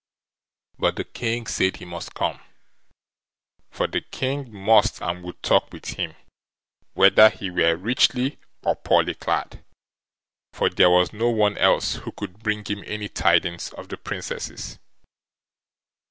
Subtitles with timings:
[0.79, 2.39] But the King said he must come;
[3.69, 6.15] for the King must and would talk with him,
[6.95, 9.63] whether he were richly or poorly clad,
[10.53, 14.79] for there was no one else who could bring him any tidings of the Princesses.